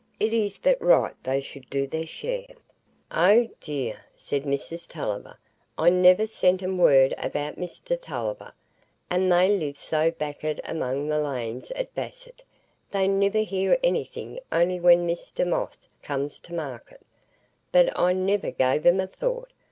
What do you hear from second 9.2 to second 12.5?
they live so back'ard among the lanes at Basset,